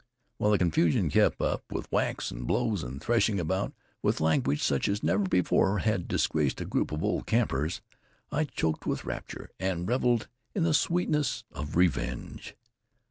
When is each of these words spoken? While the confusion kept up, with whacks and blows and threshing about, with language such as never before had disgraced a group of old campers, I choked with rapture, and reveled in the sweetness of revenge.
While 0.37 0.49
the 0.49 0.57
confusion 0.57 1.11
kept 1.11 1.39
up, 1.41 1.63
with 1.71 1.85
whacks 1.91 2.31
and 2.31 2.47
blows 2.47 2.81
and 2.81 2.99
threshing 2.99 3.39
about, 3.39 3.71
with 4.01 4.19
language 4.19 4.63
such 4.63 4.87
as 4.89 5.03
never 5.03 5.25
before 5.25 5.77
had 5.77 6.07
disgraced 6.07 6.59
a 6.59 6.65
group 6.65 6.91
of 6.91 7.03
old 7.03 7.27
campers, 7.27 7.81
I 8.31 8.45
choked 8.45 8.87
with 8.87 9.05
rapture, 9.05 9.51
and 9.59 9.87
reveled 9.87 10.27
in 10.55 10.63
the 10.63 10.73
sweetness 10.73 11.43
of 11.51 11.75
revenge. 11.75 12.55